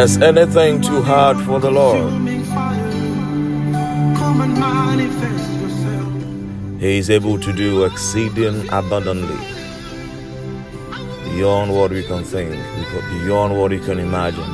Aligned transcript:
Is 0.00 0.16
anything 0.16 0.80
too 0.80 1.02
hard 1.02 1.36
for 1.40 1.60
the 1.60 1.70
Lord? 1.70 2.10
He 6.80 6.96
is 6.96 7.10
able 7.10 7.38
to 7.38 7.52
do 7.52 7.84
exceeding 7.84 8.66
abundantly 8.70 9.36
beyond 11.24 11.74
what 11.74 11.90
we 11.90 12.02
can 12.02 12.24
think, 12.24 12.50
beyond 13.10 13.58
what 13.58 13.72
we 13.72 13.78
can 13.78 13.98
imagine. 13.98 14.50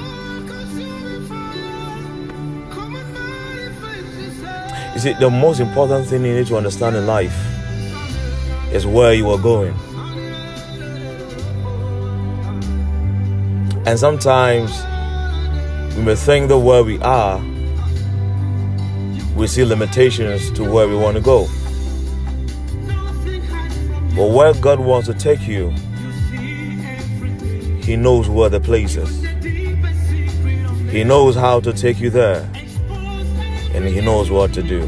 You 4.95 5.01
see, 5.01 5.13
the 5.13 5.31
most 5.31 5.61
important 5.61 6.09
thing 6.09 6.25
you 6.25 6.35
need 6.35 6.49
to 6.49 6.57
understand 6.57 6.97
in 6.97 7.07
life 7.07 7.39
is 8.73 8.85
where 8.85 9.15
you 9.15 9.31
are 9.31 9.39
going. 9.39 9.77
And 13.87 13.97
sometimes 13.97 14.83
we 16.05 16.15
think 16.15 16.49
that 16.49 16.59
where 16.59 16.85
we 16.85 16.99
are, 17.01 17.39
we 19.35 19.47
see 19.47 19.65
limitations 19.65 20.51
to 20.53 20.63
where 20.63 20.87
we 20.89 20.97
want 20.97 21.17
to 21.17 21.23
go. 21.23 21.47
But 24.15 24.31
where 24.31 24.55
God 24.55 24.81
wants 24.81 25.09
to 25.09 25.15
take 25.15 25.47
you, 25.47 25.71
He 27.83 27.97
knows 27.97 28.29
where 28.29 28.49
the 28.49 28.61
place 28.61 28.97
is. 28.97 29.23
He 30.91 31.05
knows 31.05 31.35
how 31.35 31.61
to 31.61 31.73
take 31.73 32.01
you 32.01 32.11
there. 32.11 32.49
And 33.75 33.85
He 33.87 34.01
knows 34.01 34.31
what 34.31 34.53
to 34.55 34.63
do. 34.63 34.81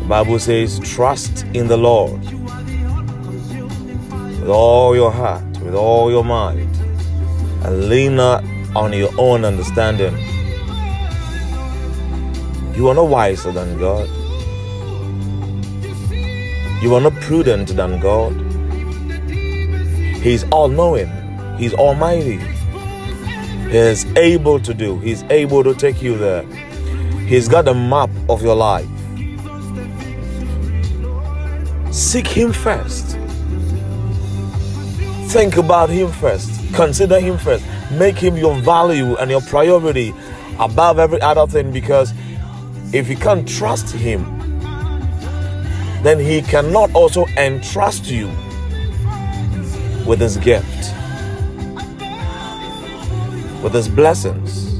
The 0.00 0.06
Bible 0.08 0.38
says, 0.38 0.80
trust 0.80 1.44
in 1.54 1.68
the 1.68 1.76
Lord 1.76 2.20
with 4.40 4.50
all 4.50 4.94
your 4.94 5.12
heart, 5.12 5.44
with 5.60 5.74
all 5.74 6.10
your 6.10 6.24
mind, 6.24 6.68
and 7.64 7.88
lean 7.88 8.16
not 8.16 8.44
on 8.74 8.92
your 8.92 9.10
own 9.18 9.44
understanding. 9.44 10.16
You 12.74 12.88
are 12.88 12.94
not 12.94 13.08
wiser 13.08 13.52
than 13.52 13.78
God. 13.78 14.08
You 16.82 16.94
are 16.94 17.00
not 17.00 17.14
prudent 17.20 17.76
than 17.76 18.00
God. 18.00 18.32
He's 20.22 20.44
all 20.50 20.68
knowing, 20.68 21.10
He's 21.58 21.74
almighty. 21.74 22.38
He 23.70 23.76
is 23.76 24.04
able 24.16 24.58
to 24.60 24.72
do, 24.72 24.98
He's 25.00 25.22
able 25.24 25.62
to 25.64 25.74
take 25.74 26.02
you 26.02 26.16
there. 26.16 26.42
He's 27.26 27.48
got 27.48 27.68
a 27.68 27.74
map 27.74 28.10
of 28.28 28.42
your 28.42 28.54
life. 28.56 28.88
Seek 31.90 32.26
Him 32.26 32.52
first. 32.52 33.18
Think 35.32 35.56
about 35.56 35.88
Him 35.88 36.12
first. 36.12 36.50
Consider 36.74 37.18
Him 37.18 37.38
first. 37.38 37.64
Make 37.90 38.18
Him 38.18 38.36
your 38.36 38.54
value 38.56 39.16
and 39.16 39.30
your 39.30 39.40
priority 39.40 40.12
above 40.60 40.98
every 40.98 41.22
other 41.22 41.46
thing 41.46 41.72
because 41.72 42.12
if 42.92 43.08
you 43.08 43.16
can't 43.16 43.48
trust 43.48 43.94
Him, 43.94 44.24
then 46.02 46.18
He 46.20 46.42
cannot 46.42 46.94
also 46.94 47.24
entrust 47.38 48.10
you 48.10 48.26
with 50.06 50.20
His 50.20 50.36
gift, 50.36 50.92
with 53.62 53.72
His 53.72 53.88
blessings, 53.88 54.74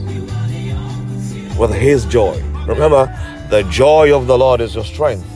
with 1.56 1.72
His 1.72 2.04
joy. 2.04 2.38
Remember, 2.66 3.06
the 3.48 3.62
joy 3.70 4.14
of 4.14 4.26
the 4.26 4.36
Lord 4.36 4.60
is 4.60 4.74
your 4.74 4.84
strength. 4.84 5.26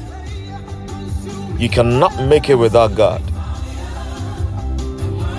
You 1.59 1.71
cannot 1.71 2.23
make 2.25 2.51
it 2.51 2.57
without 2.57 2.95
God. 2.95 3.23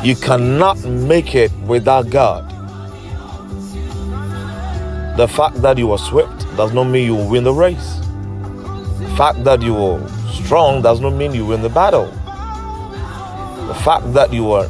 You 0.04 0.16
cannot 0.16 0.78
make 0.86 1.34
it 1.36 1.52
without 1.66 2.10
God. 2.10 2.48
The 5.18 5.28
fact 5.28 5.62
that 5.64 5.80
you 5.80 5.92
are 5.92 5.98
swift 5.98 6.46
does 6.56 6.74
not 6.74 6.84
mean 6.84 7.08
you 7.08 7.16
will 7.16 7.28
win 7.28 7.44
the 7.44 7.54
race. 7.54 7.96
The 9.00 9.14
fact 9.18 9.44
that 9.46 9.64
you 9.64 9.76
are 9.76 10.08
strong 10.30 10.84
does 10.84 11.02
not 11.02 11.14
mean 11.14 11.34
you 11.34 11.48
win 11.48 11.64
the 11.64 11.70
battle. 11.70 12.06
The 13.68 13.74
fact 13.84 14.14
that 14.14 14.32
you 14.32 14.52
are 14.52 14.70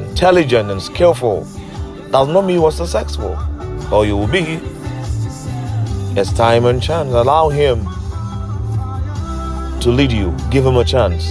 intelligent 0.00 0.70
and 0.72 0.82
skillful 0.82 1.44
does 2.10 2.28
not 2.28 2.44
mean 2.44 2.56
you 2.56 2.64
are 2.64 2.72
successful. 2.72 3.38
Or 3.92 4.04
you 4.04 4.16
will 4.16 4.26
be. 4.26 4.60
It's 6.20 6.32
time 6.32 6.64
and 6.64 6.82
chance. 6.82 7.12
Allow 7.12 7.50
Him 7.50 7.84
to 9.80 9.90
lead 9.90 10.10
you. 10.10 10.36
Give 10.50 10.66
Him 10.66 10.76
a 10.76 10.84
chance. 10.84 11.30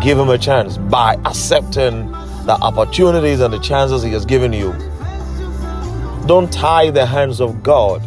Give 0.00 0.16
Him 0.16 0.28
a 0.30 0.38
chance 0.38 0.78
by 0.78 1.16
accepting 1.24 2.14
the 2.46 2.56
opportunities 2.60 3.40
and 3.40 3.52
the 3.52 3.58
chances 3.58 4.02
He 4.02 4.10
has 4.12 4.24
given 4.24 4.52
you. 4.52 4.72
Don't 6.26 6.52
tie 6.52 6.90
the 6.90 7.06
hands 7.06 7.40
of 7.40 7.62
God. 7.62 8.02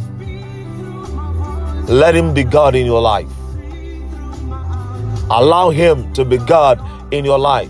Let 1.89 2.15
Him 2.15 2.33
be 2.33 2.43
God 2.43 2.75
in 2.75 2.85
your 2.85 3.01
life. 3.01 3.27
Allow 5.29 5.69
Him 5.69 6.11
to 6.13 6.23
be 6.23 6.37
God 6.37 6.81
in 7.13 7.25
your 7.25 7.39
life. 7.39 7.69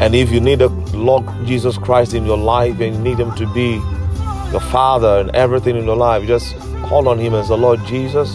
And 0.00 0.14
if 0.14 0.30
you 0.30 0.40
need 0.40 0.60
a 0.62 0.68
Lord 0.68 1.24
Jesus 1.46 1.78
Christ 1.78 2.14
in 2.14 2.26
your 2.26 2.36
life 2.36 2.80
and 2.80 2.96
you 2.96 3.02
need 3.02 3.18
Him 3.18 3.34
to 3.36 3.52
be 3.52 3.80
your 4.50 4.60
Father 4.60 5.20
and 5.20 5.30
everything 5.30 5.76
in 5.76 5.84
your 5.84 5.96
life, 5.96 6.26
just 6.26 6.58
call 6.84 7.08
on 7.08 7.18
Him 7.18 7.34
as 7.34 7.48
the 7.48 7.56
Lord 7.56 7.84
Jesus. 7.86 8.34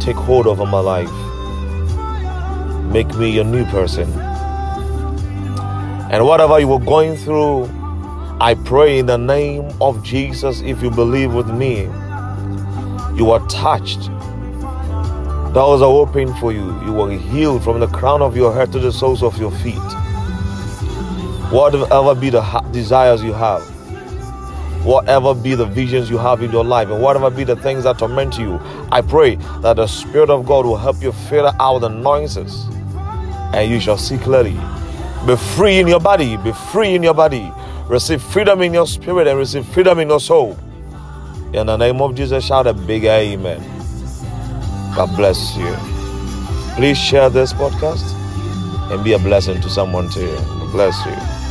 Take 0.00 0.16
hold 0.16 0.46
of 0.46 0.58
my 0.58 0.80
life. 0.80 1.10
Make 2.92 3.14
me 3.16 3.38
a 3.38 3.44
new 3.44 3.64
person. 3.66 4.31
And 6.12 6.24
whatever 6.24 6.60
you 6.60 6.68
were 6.68 6.78
going 6.78 7.16
through, 7.16 7.64
I 8.40 8.54
pray 8.64 8.98
in 8.98 9.06
the 9.06 9.18
name 9.18 9.72
of 9.80 10.04
Jesus, 10.04 10.60
if 10.60 10.82
you 10.82 10.90
believe 10.90 11.34
with 11.34 11.48
me, 11.48 11.88
you 13.16 13.30
are 13.30 13.44
touched 13.48 14.10
Doors 15.52 15.82
are 15.82 15.90
open 15.90 16.34
for 16.36 16.50
you. 16.50 16.64
You 16.86 16.98
are 17.02 17.10
healed 17.10 17.62
from 17.62 17.78
the 17.78 17.86
crown 17.86 18.22
of 18.22 18.34
your 18.34 18.54
head 18.54 18.72
to 18.72 18.78
the 18.78 18.90
soles 18.90 19.22
of 19.22 19.36
your 19.36 19.50
feet. 19.50 19.74
Whatever 21.52 22.14
be 22.14 22.30
the 22.30 22.40
desires 22.72 23.22
you 23.22 23.34
have, 23.34 23.60
whatever 24.82 25.34
be 25.34 25.54
the 25.54 25.66
visions 25.66 26.08
you 26.08 26.16
have 26.16 26.42
in 26.42 26.50
your 26.52 26.64
life, 26.64 26.88
and 26.88 27.02
whatever 27.02 27.28
be 27.28 27.44
the 27.44 27.56
things 27.56 27.84
that 27.84 27.98
torment 27.98 28.38
you, 28.38 28.58
I 28.90 29.02
pray 29.02 29.34
that 29.60 29.76
the 29.76 29.86
Spirit 29.86 30.30
of 30.30 30.46
God 30.46 30.64
will 30.64 30.78
help 30.78 31.02
you 31.02 31.12
filter 31.12 31.54
out 31.60 31.80
the 31.80 31.90
noises 31.90 32.64
and 33.52 33.70
you 33.70 33.78
shall 33.78 33.98
see 33.98 34.16
clearly. 34.16 34.56
Be 35.26 35.36
free 35.36 35.78
in 35.78 35.86
your 35.86 36.00
body, 36.00 36.36
be 36.36 36.52
free 36.72 36.94
in 36.94 37.02
your 37.02 37.14
body. 37.14 37.52
Receive 37.88 38.22
freedom 38.22 38.62
in 38.62 38.74
your 38.74 38.86
spirit 38.86 39.28
and 39.28 39.38
receive 39.38 39.66
freedom 39.66 39.98
in 40.00 40.08
your 40.08 40.20
soul. 40.20 40.58
In 41.52 41.66
the 41.66 41.76
name 41.76 42.00
of 42.00 42.14
Jesus, 42.14 42.44
shout 42.44 42.66
a 42.66 42.72
big 42.72 43.04
amen. 43.04 43.60
God 44.96 45.14
bless 45.16 45.56
you. 45.56 45.74
Please 46.76 46.98
share 46.98 47.30
this 47.30 47.52
podcast 47.52 48.14
and 48.90 49.04
be 49.04 49.12
a 49.12 49.18
blessing 49.18 49.60
to 49.60 49.70
someone 49.70 50.10
too. 50.10 50.34
God 50.36 50.72
bless 50.72 51.06
you. 51.06 51.41